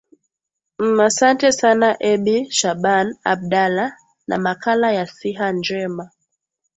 m 0.95 0.97
asante 1.07 1.49
sana 1.59 1.89
ebi 2.11 2.37
shaban 2.57 3.07
abdala 3.33 3.85
na 4.27 4.35
makala 4.45 4.87
ya 4.97 5.05
siha 5.07 5.51
njema 5.51 6.05